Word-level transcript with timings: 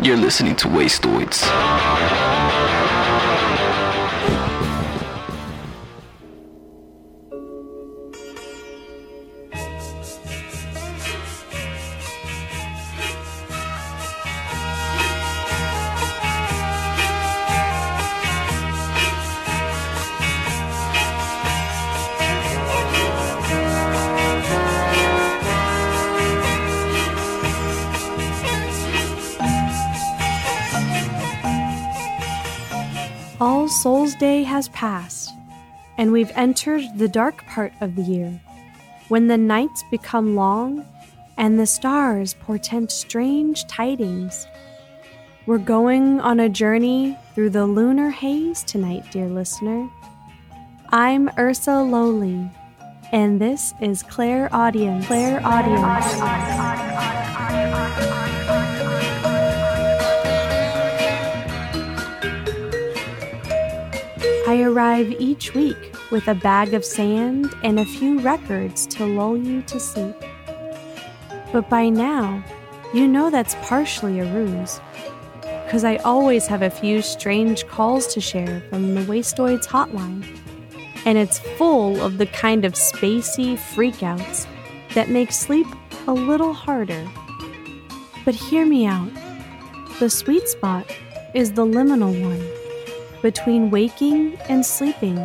You're 0.00 0.16
listening 0.16 0.54
to 0.56 0.68
Wastoids. 0.68 1.42
We've 36.18 36.32
entered 36.34 36.82
the 36.96 37.06
dark 37.06 37.46
part 37.46 37.72
of 37.80 37.94
the 37.94 38.02
year, 38.02 38.40
when 39.06 39.28
the 39.28 39.38
nights 39.38 39.84
become 39.88 40.34
long 40.34 40.84
and 41.36 41.60
the 41.60 41.64
stars 41.64 42.34
portend 42.34 42.90
strange 42.90 43.64
tidings. 43.68 44.44
We're 45.46 45.58
going 45.58 46.18
on 46.18 46.40
a 46.40 46.48
journey 46.48 47.16
through 47.36 47.50
the 47.50 47.66
lunar 47.66 48.10
haze 48.10 48.64
tonight, 48.64 49.04
dear 49.12 49.28
listener. 49.28 49.88
I'm 50.88 51.30
Ursa 51.38 51.82
Lowly, 51.82 52.50
and 53.12 53.40
this 53.40 53.72
is 53.80 54.02
Clairaudience. 54.02 55.06
Claire 55.06 55.40
Audience. 55.46 56.04
I 64.48 64.62
arrive 64.62 65.12
each 65.20 65.54
week 65.54 65.94
with 66.10 66.28
a 66.28 66.34
bag 66.34 66.74
of 66.74 66.84
sand 66.84 67.54
and 67.62 67.78
a 67.78 67.84
few 67.84 68.18
records 68.20 68.86
to 68.86 69.04
lull 69.06 69.36
you 69.36 69.62
to 69.62 69.78
sleep. 69.78 70.16
But 71.52 71.68
by 71.68 71.88
now, 71.88 72.42
you 72.94 73.06
know 73.06 73.30
that's 73.30 73.54
partially 73.62 74.20
a 74.20 74.32
ruse, 74.32 74.80
because 75.64 75.84
I 75.84 75.96
always 75.96 76.46
have 76.46 76.62
a 76.62 76.70
few 76.70 77.02
strange 77.02 77.66
calls 77.66 78.06
to 78.14 78.20
share 78.20 78.62
from 78.70 78.94
the 78.94 79.02
Wastoids 79.02 79.66
hotline, 79.66 80.26
and 81.04 81.18
it's 81.18 81.38
full 81.38 82.00
of 82.00 82.18
the 82.18 82.26
kind 82.26 82.64
of 82.64 82.72
spacey 82.72 83.58
freakouts 83.58 84.46
that 84.94 85.10
make 85.10 85.32
sleep 85.32 85.66
a 86.06 86.12
little 86.12 86.54
harder. 86.54 87.06
But 88.24 88.34
hear 88.34 88.64
me 88.64 88.86
out. 88.86 89.10
The 90.00 90.08
sweet 90.08 90.48
spot 90.48 90.86
is 91.34 91.52
the 91.52 91.66
liminal 91.66 92.22
one 92.22 92.46
between 93.20 93.70
waking 93.70 94.36
and 94.48 94.64
sleeping, 94.64 95.18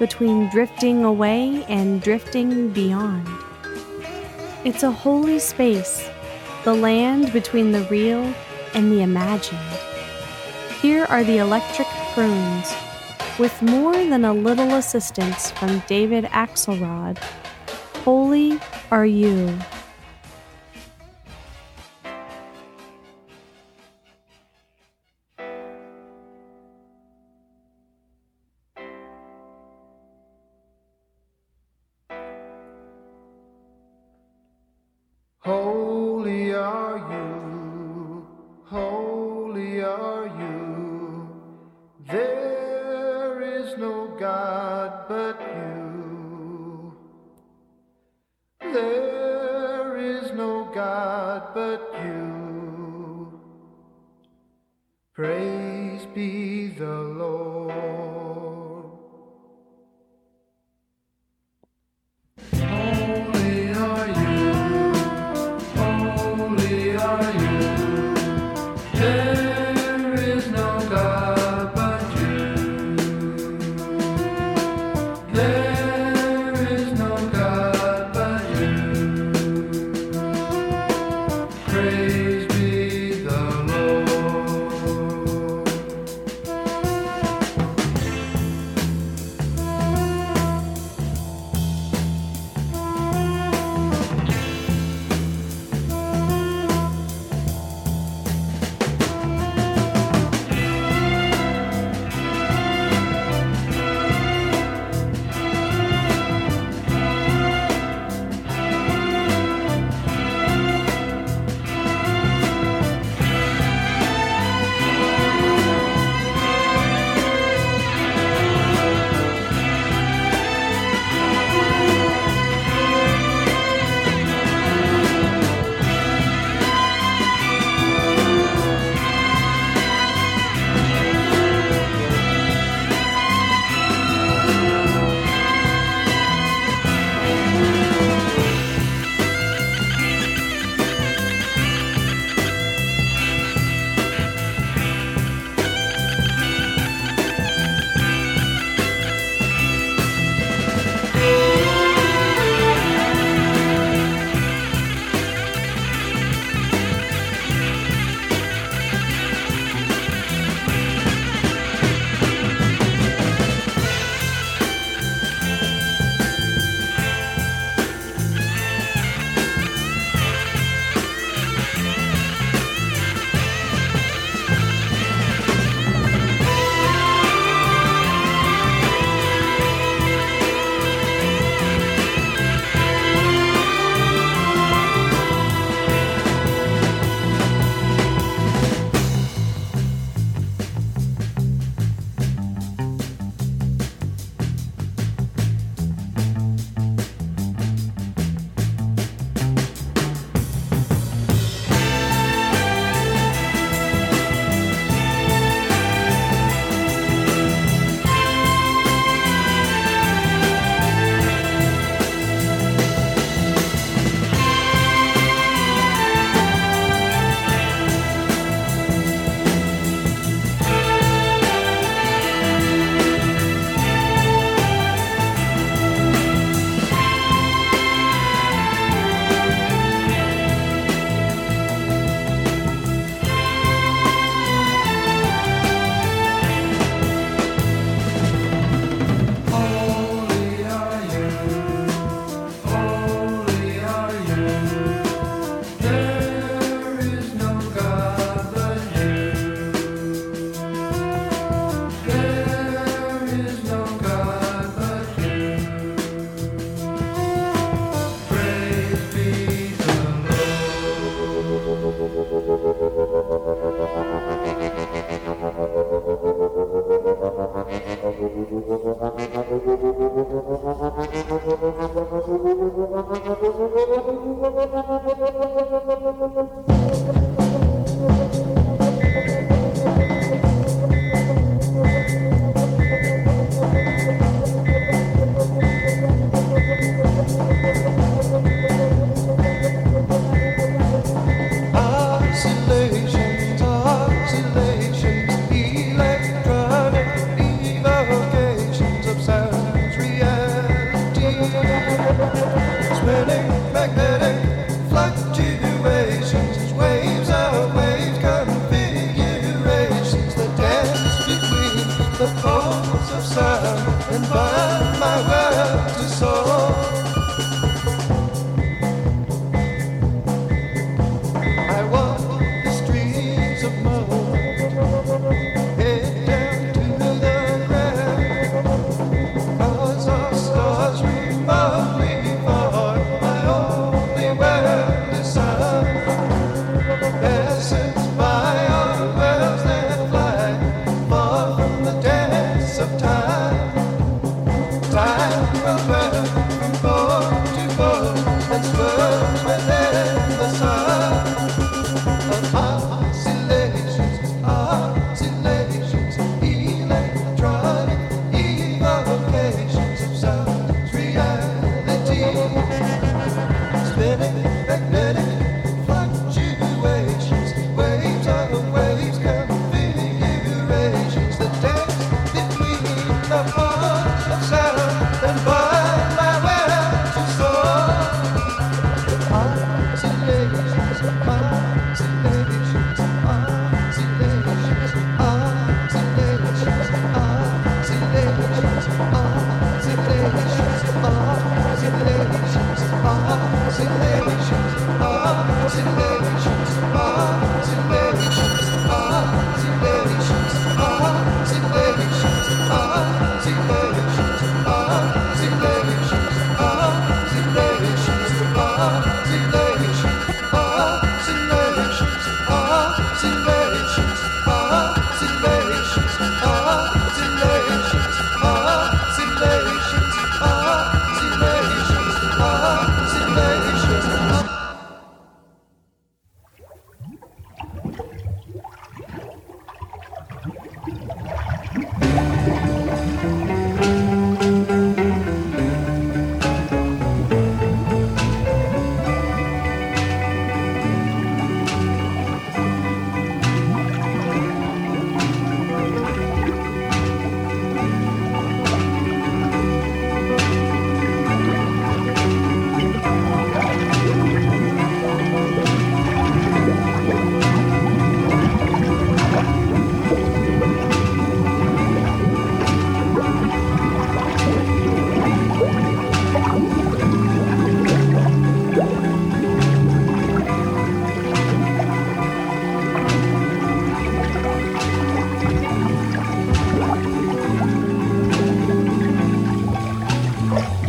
between 0.00 0.48
drifting 0.48 1.04
away 1.04 1.64
and 1.68 2.02
drifting 2.02 2.70
beyond. 2.70 3.28
It's 4.64 4.82
a 4.82 4.90
holy 4.90 5.38
space, 5.38 6.08
the 6.64 6.74
land 6.74 7.32
between 7.32 7.70
the 7.70 7.82
real 7.84 8.34
and 8.74 8.90
the 8.90 9.02
imagined. 9.02 9.60
Here 10.82 11.04
are 11.04 11.22
the 11.22 11.38
electric 11.38 11.86
prunes, 12.14 12.74
with 13.38 13.62
more 13.62 13.92
than 13.92 14.24
a 14.24 14.32
little 14.32 14.74
assistance 14.74 15.50
from 15.52 15.82
David 15.86 16.24
Axelrod. 16.24 17.18
Holy 18.02 18.58
are 18.90 19.06
you. 19.06 19.56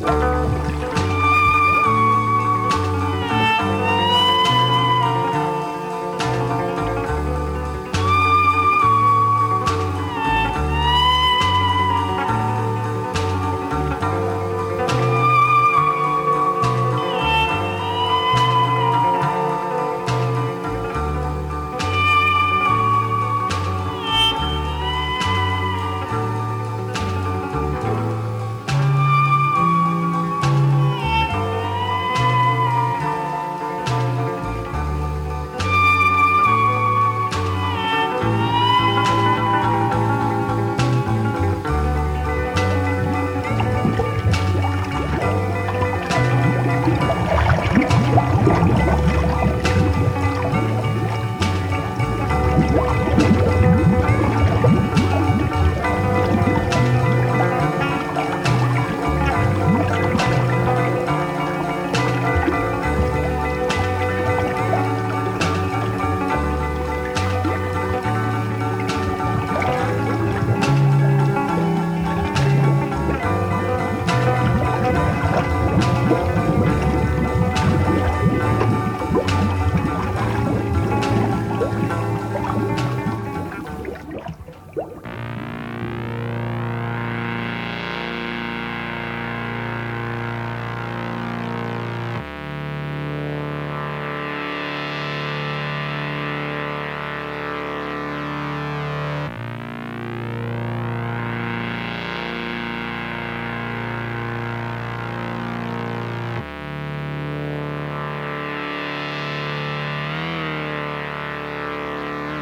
Bye. 0.00 0.37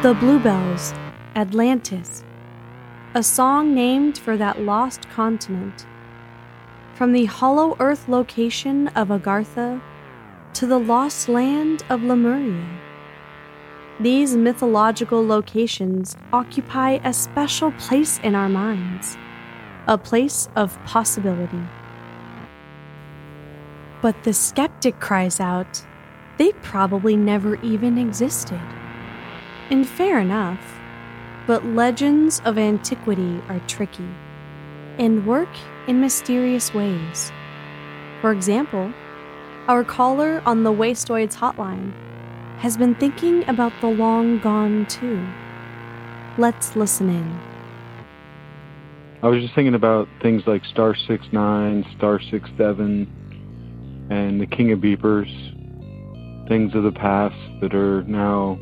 The 0.07 0.15
Bluebells, 0.15 0.93
Atlantis, 1.35 2.23
a 3.15 3.25
song 3.25 3.75
named 3.75 4.17
for 4.17 4.37
that 4.37 4.61
lost 4.61 5.09
continent. 5.09 5.85
From 6.95 7.11
the 7.11 7.25
hollow 7.25 7.77
earth 7.81 8.07
location 8.07 8.87
of 8.95 9.09
Agartha 9.09 9.83
to 10.55 10.65
the 10.65 10.79
lost 10.79 11.29
land 11.29 11.83
of 11.91 12.05
Lemuria. 12.05 12.69
These 13.99 14.37
mythological 14.37 15.27
locations 15.27 16.17
occupy 16.33 17.01
a 17.03 17.13
special 17.13 17.73
place 17.73 18.21
in 18.21 18.37
our 18.37 18.49
minds, 18.49 19.19
a 19.89 19.99
place 19.99 20.49
of 20.55 20.79
possibility. 20.85 21.67
But 24.03 24.23
the 24.23 24.33
skeptic 24.33 25.01
cries 25.01 25.41
out, 25.41 25.85
they 26.39 26.53
probably 26.63 27.17
never 27.17 27.57
even 27.57 27.99
existed. 27.99 28.61
And 29.71 29.87
fair 29.87 30.21
enough, 30.21 30.79
but 31.47 31.65
legends 31.65 32.41
of 32.45 32.57
antiquity 32.57 33.41
are 33.49 33.61
tricky 33.67 34.09
and 34.99 35.27
work 35.27 35.49
in 35.87 36.01
mysterious 36.01 36.73
ways. 36.73 37.33
For 38.21 38.31
example, 38.33 38.93
our 39.69 39.83
caller 39.83 40.41
on 40.47 40.63
the 40.63 40.73
Wastoids 40.73 41.35
hotline 41.35 41.93
has 42.59 42.77
been 42.77 42.95
thinking 42.95 43.49
about 43.49 43.73
the 43.81 43.89
long 43.89 44.39
gone 44.39 44.87
too. 44.87 45.27
Let's 46.39 46.77
listen 46.77 47.11
in. 47.11 47.41
I 49.23 49.29
was 49.29 49.43
just 49.43 49.55
thinking 49.55 49.75
about 49.75 50.09
things 50.23 50.43
like 50.47 50.65
Star 50.65 50.95
Six 50.95 51.27
Nine, 51.33 51.85
Star 51.97 52.21
Six 52.31 52.49
Seven, 52.57 54.07
and 54.11 54.41
the 54.41 54.47
King 54.47 54.71
of 54.73 54.79
Beepers, 54.79 55.29
things 56.49 56.75
of 56.75 56.85
the 56.85 56.93
past 56.93 57.35
that 57.61 57.75
are 57.75 58.05
now 58.05 58.59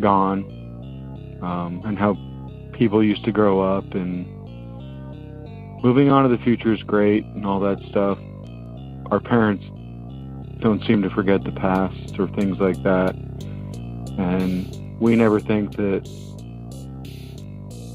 gone, 0.00 0.44
um, 1.42 1.82
and 1.84 1.98
how 1.98 2.16
people 2.72 3.02
used 3.02 3.24
to 3.24 3.32
grow 3.32 3.60
up. 3.60 3.94
And 3.94 4.26
moving 5.82 6.10
on 6.10 6.28
to 6.28 6.34
the 6.34 6.42
future 6.42 6.72
is 6.72 6.82
great 6.82 7.24
and 7.24 7.46
all 7.46 7.60
that 7.60 7.78
stuff. 7.90 8.18
Our 9.10 9.20
parents 9.20 9.64
don't 10.60 10.82
seem 10.86 11.02
to 11.02 11.10
forget 11.10 11.44
the 11.44 11.52
past 11.52 12.18
or 12.18 12.28
things 12.28 12.58
like 12.58 12.82
that. 12.82 13.14
And 14.18 14.98
we 15.00 15.16
never 15.16 15.40
think 15.40 15.76
that 15.76 16.08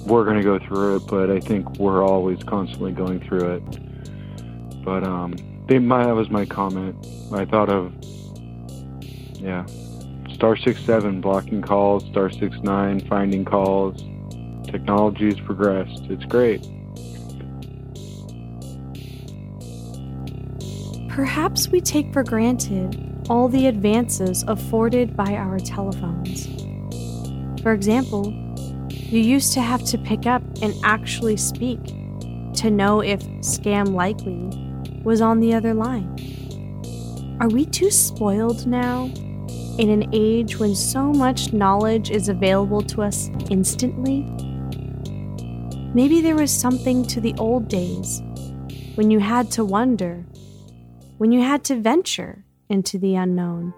we're 0.06 0.26
going 0.26 0.38
to 0.38 0.44
go 0.44 0.60
through 0.60 0.98
it, 0.98 1.08
but 1.08 1.30
I 1.30 1.40
think 1.40 1.78
we're 1.78 2.04
always 2.04 2.44
constantly 2.44 2.92
going 2.92 3.20
through 3.22 3.56
it. 3.56 4.84
But 4.84 5.04
um, 5.04 5.36
they, 5.68 5.80
my, 5.80 6.06
that 6.06 6.16
was 6.16 6.30
my 6.30 6.46
comment. 6.46 6.96
I 7.34 7.46
thought 7.46 7.70
of, 7.70 7.94
yeah, 9.36 9.66
Star 10.40 10.56
Six 10.56 10.82
Seven 10.86 11.20
blocking 11.20 11.62
calls, 11.62 12.06
Star 12.06 12.30
Six 12.30 12.56
Nine 12.60 13.02
finding 13.08 13.44
calls. 13.44 14.02
Technology 14.64 15.26
has 15.26 15.40
progressed. 15.42 16.04
It's 16.04 16.24
great. 16.24 16.66
Perhaps 21.10 21.68
we 21.68 21.82
take 21.82 22.14
for 22.14 22.24
granted 22.24 23.28
all 23.30 23.50
the 23.50 23.68
advances 23.68 24.46
afforded 24.48 25.18
by 25.18 25.36
our 25.36 25.60
telephones. 25.60 26.46
For 27.62 27.74
example, 27.74 28.32
you 28.90 29.20
used 29.20 29.52
to 29.56 29.62
have 29.62 29.84
to 29.88 29.98
pick 29.98 30.26
up 30.26 30.42
and 30.62 30.74
actually 30.86 31.36
speak 31.36 31.84
to 32.54 32.72
know 32.72 33.02
if 33.02 33.22
Scam 33.42 33.92
Likely 33.92 35.04
was 35.04 35.20
on 35.20 35.42
the 35.42 35.54
other 35.54 35.74
line. 35.74 36.08
Are 37.42 37.50
we 37.50 37.66
too 37.66 37.92
spoiled 37.92 38.66
now 38.66 39.12
in 39.80 39.90
an 39.90 40.10
age 40.14 40.60
when 40.60 40.76
so 40.76 41.14
much 41.14 41.54
knowledge 41.54 42.12
is 42.12 42.28
available 42.28 42.82
to 42.82 43.02
us 43.02 43.30
instantly? 43.50 44.22
Maybe 45.94 46.20
there 46.20 46.36
was 46.36 46.52
something 46.52 47.06
to 47.08 47.22
the 47.22 47.34
old 47.38 47.70
days 47.70 48.22
when 48.96 49.10
you 49.10 49.20
had 49.20 49.50
to 49.52 49.64
wonder 49.64 50.26
when 51.18 51.32
you 51.32 51.42
had 51.42 51.64
to 51.66 51.76
venture 51.76 52.44
into 52.70 52.98
the 52.98 53.16
unknown, 53.16 53.74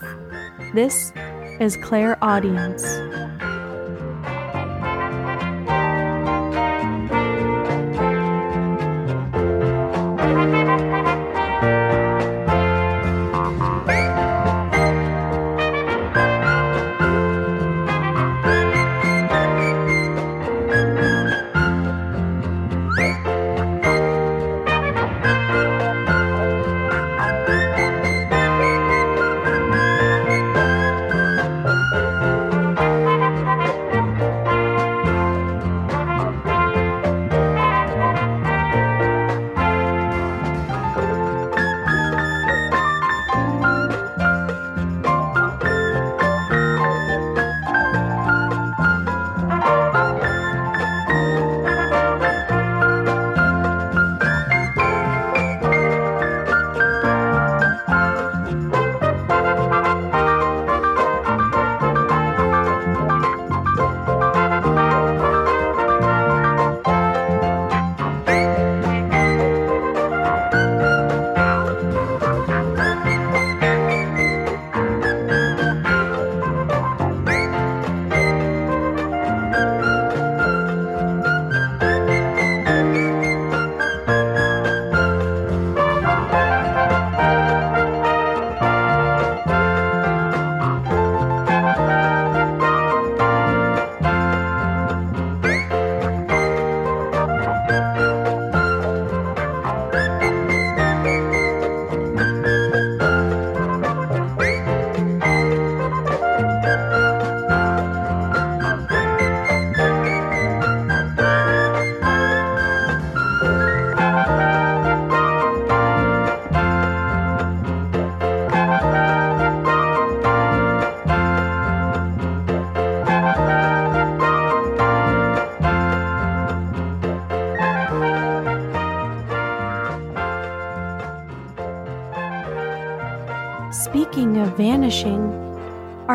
This 0.74 1.12
is 1.60 1.76
Clairaudience. 1.78 2.84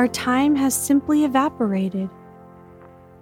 Our 0.05 0.09
time 0.09 0.55
has 0.57 0.75
simply 0.75 1.25
evaporated. 1.25 2.11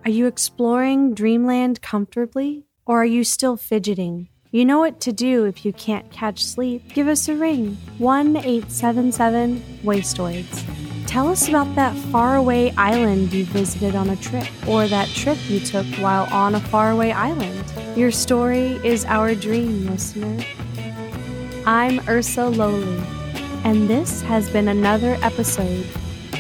Are 0.05 0.11
you 0.11 0.27
exploring 0.27 1.15
dreamland 1.15 1.81
comfortably, 1.81 2.67
or 2.87 3.03
are 3.03 3.05
you 3.05 3.23
still 3.23 3.57
fidgeting? 3.57 4.31
You 4.51 4.65
know 4.65 4.81
what 4.81 5.01
to 5.03 5.13
do 5.13 5.45
if 5.45 5.65
you 5.65 5.73
can't 5.73 6.11
catch 6.11 6.45
sleep. 6.45 6.93
Give 6.93 7.07
us 7.07 7.29
a 7.29 7.37
ring 7.37 7.77
1 7.99 8.37
877 8.37 9.63
Wastoids. 9.85 11.07
Tell 11.07 11.29
us 11.29 11.49
about 11.49 11.73
that 11.77 11.97
faraway 12.11 12.73
island 12.77 13.33
you 13.33 13.45
visited 13.45 13.95
on 13.95 14.11
a 14.11 14.17
trip, 14.17 14.49
or 14.67 14.89
that 14.89 15.07
trip 15.11 15.39
you 15.49 15.61
took 15.61 15.87
while 16.01 16.27
on 16.35 16.57
a 16.57 16.61
faraway 16.61 17.13
island. 17.13 17.65
Your 17.97 18.11
story 18.11 18.81
is 18.83 19.05
our 19.05 19.37
dream, 19.37 19.87
listener. 19.87 20.45
I'm 21.65 22.01
Ursa 22.09 22.49
Lowly, 22.49 23.01
and 23.63 23.89
this 23.89 24.21
has 24.23 24.51
been 24.51 24.67
another 24.67 25.17
episode 25.23 25.87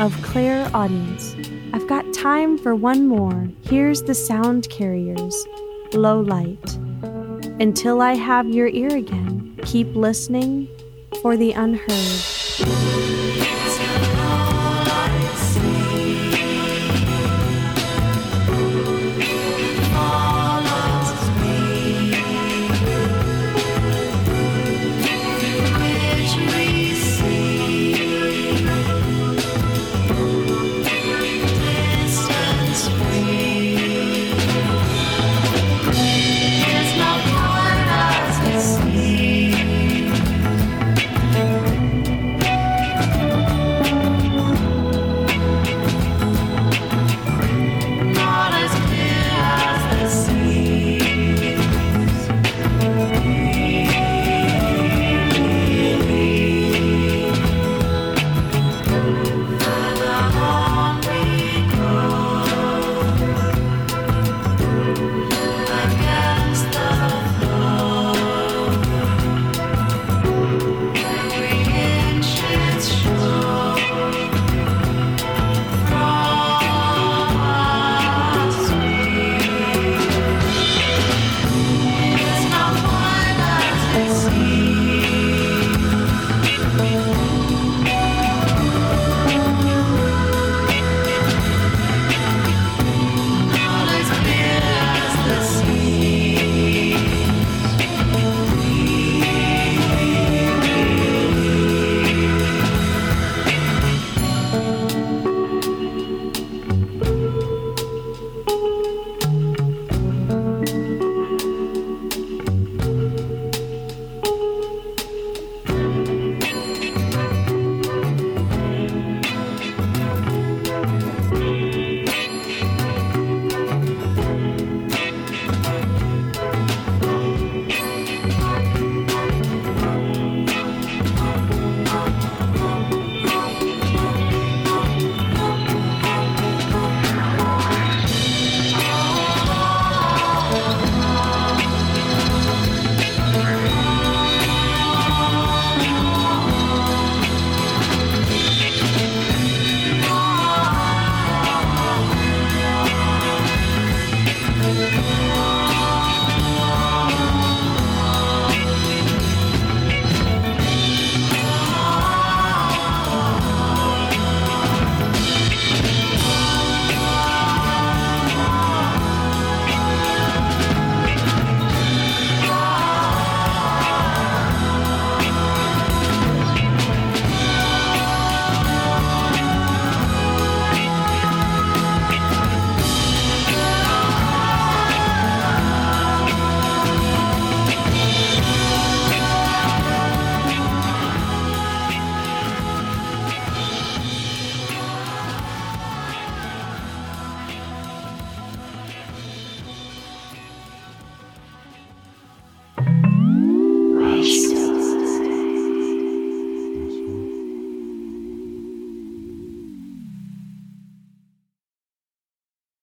of 0.02 0.20
Clairaudience. 0.20 1.36
I've 1.72 1.86
got 1.86 2.12
time 2.12 2.58
for 2.58 2.74
one 2.74 3.06
more. 3.06 3.48
Here's 3.60 4.02
the 4.02 4.16
Sound 4.16 4.68
Carriers, 4.68 5.46
Low 5.92 6.18
Light. 6.18 6.74
Until 7.60 8.02
I 8.02 8.14
have 8.14 8.48
your 8.48 8.66
ear 8.66 8.96
again, 8.96 9.56
keep 9.62 9.94
listening 9.94 10.66
for 11.20 11.36
the 11.36 11.52
unheard. 11.52 12.31